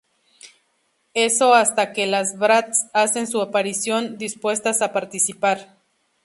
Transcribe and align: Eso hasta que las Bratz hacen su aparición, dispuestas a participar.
Eso 1.13 1.53
hasta 1.53 1.93
que 1.93 2.07
las 2.07 2.39
Bratz 2.39 2.87
hacen 2.91 3.27
su 3.27 3.39
aparición, 3.39 4.17
dispuestas 4.17 4.81
a 4.81 4.93
participar. 4.93 5.77